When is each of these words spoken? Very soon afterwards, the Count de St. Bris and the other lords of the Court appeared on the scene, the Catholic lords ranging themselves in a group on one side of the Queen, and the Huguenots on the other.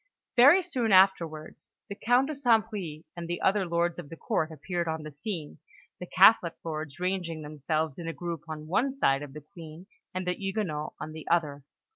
Very 0.35 0.63
soon 0.63 0.91
afterwards, 0.91 1.69
the 1.87 1.93
Count 1.93 2.25
de 2.29 2.33
St. 2.33 2.67
Bris 2.71 3.03
and 3.15 3.27
the 3.27 3.39
other 3.39 3.67
lords 3.67 3.99
of 3.99 4.09
the 4.09 4.17
Court 4.17 4.49
appeared 4.51 4.87
on 4.87 5.03
the 5.03 5.11
scene, 5.11 5.59
the 5.99 6.07
Catholic 6.07 6.55
lords 6.63 6.99
ranging 6.99 7.43
themselves 7.43 7.99
in 7.99 8.07
a 8.07 8.11
group 8.11 8.41
on 8.47 8.65
one 8.65 8.95
side 8.95 9.21
of 9.21 9.33
the 9.33 9.41
Queen, 9.53 9.85
and 10.11 10.25
the 10.25 10.33
Huguenots 10.33 10.95
on 10.99 11.11
the 11.11 11.27
other. 11.29 11.61